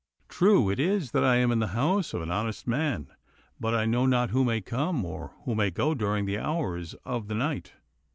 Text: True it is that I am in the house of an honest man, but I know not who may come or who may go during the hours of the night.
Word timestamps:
True 0.29 0.71
it 0.71 0.79
is 0.79 1.11
that 1.11 1.23
I 1.23 1.35
am 1.35 1.51
in 1.51 1.59
the 1.59 1.67
house 1.77 2.11
of 2.15 2.23
an 2.23 2.31
honest 2.31 2.65
man, 2.65 3.09
but 3.59 3.75
I 3.75 3.85
know 3.85 4.07
not 4.07 4.31
who 4.31 4.43
may 4.43 4.59
come 4.59 5.05
or 5.05 5.35
who 5.45 5.53
may 5.53 5.69
go 5.69 5.93
during 5.93 6.25
the 6.25 6.39
hours 6.39 6.95
of 7.05 7.27
the 7.27 7.35
night. 7.35 7.73